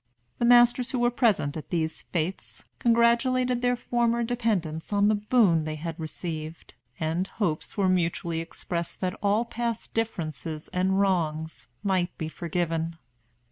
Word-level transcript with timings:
The 0.39 0.45
masters 0.45 0.89
who 0.89 0.97
were 0.97 1.11
present 1.11 1.55
at 1.55 1.69
these 1.69 2.05
fêtes 2.11 2.63
congratulated 2.79 3.61
their 3.61 3.75
former 3.75 4.23
dependents 4.23 4.91
on 4.91 5.09
the 5.09 5.13
boon 5.13 5.63
they 5.63 5.75
had 5.75 5.99
received, 5.99 6.73
and 6.99 7.27
hopes 7.27 7.77
were 7.77 7.87
mutually 7.87 8.39
expressed 8.41 8.99
that 9.01 9.13
all 9.21 9.45
past 9.45 9.93
differences 9.93 10.69
and 10.69 10.99
wrongs 10.99 11.67
might 11.83 12.17
be 12.17 12.29
forgiven." 12.29 12.97